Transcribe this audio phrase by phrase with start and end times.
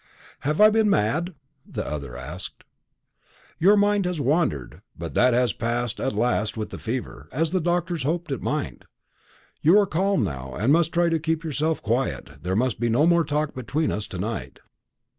[0.39, 2.63] "Have I been mad?" the other asked.
[3.59, 4.81] "Your mind has wandered.
[4.97, 8.85] But that has passed at last with the fever, as the doctors hoped it might.
[9.61, 13.05] You are calm now, and must try to keep yourself quiet; there must be no
[13.05, 14.59] more talk between us to night."